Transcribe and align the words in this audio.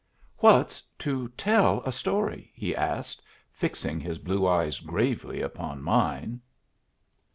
"What's 0.39 0.81
to 0.97 1.27
tell 1.37 1.83
a 1.85 1.91
story?" 1.91 2.49
he 2.55 2.75
asked, 2.75 3.21
fixing 3.51 3.99
his 3.99 4.17
blue 4.17 4.47
eyes 4.47 4.79
gravely 4.79 5.41
upon 5.43 5.83
mine. 5.83 6.41